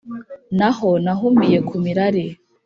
[0.55, 2.25] ntaho nahumiye ku mirari